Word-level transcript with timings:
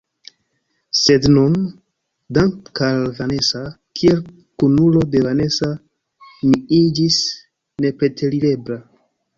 Sed 0.99 1.27
nun, 1.33 1.57
danke 2.37 2.87
al 2.87 3.05
Vanesa, 3.19 3.63
kiel 4.01 4.25
kunulo 4.65 5.07
de 5.13 5.25
Vanesa, 5.29 5.71
mi 6.49 6.63
iĝis 6.83 7.23
nepreterirebla. 7.89 8.83